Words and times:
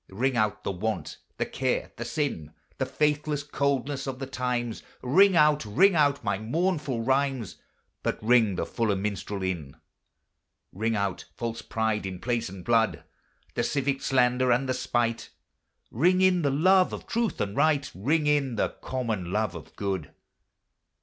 Ring 0.09 0.35
out 0.35 0.63
the 0.63 0.71
want, 0.71 1.19
the 1.37 1.45
care, 1.45 1.91
the 1.97 2.05
sin, 2.05 2.55
The 2.79 2.87
faithless 2.87 3.43
coldness 3.43 4.07
of 4.07 4.17
the 4.17 4.25
times; 4.25 4.81
Ring 5.03 5.35
out, 5.35 5.63
ring 5.63 5.93
out 5.93 6.23
my 6.23 6.39
mournful 6.39 7.03
rhymes, 7.03 7.57
But 8.01 8.17
ring 8.23 8.55
the 8.55 8.65
fuller 8.65 8.95
minstrel 8.95 9.43
in. 9.43 9.75
Ring 10.73 10.95
out 10.95 11.25
false 11.37 11.61
pride 11.61 12.07
in 12.07 12.17
place 12.19 12.49
and 12.49 12.65
blood, 12.65 13.03
The 13.53 13.61
civic 13.61 14.01
slander 14.01 14.51
and 14.51 14.67
the 14.67 14.73
spite; 14.73 15.29
Ring 15.91 16.19
in 16.19 16.41
the 16.41 16.49
love 16.49 16.93
of 16.93 17.05
truth 17.05 17.39
and 17.39 17.55
right, 17.55 17.91
Ring 17.93 18.25
in 18.25 18.55
the 18.55 18.69
common 18.81 19.31
love 19.31 19.53
of 19.53 19.75
good. 19.75 19.85
SABBATH: 20.05 20.13
WORSHIP: 20.13 20.15
CREED. 20.15 20.15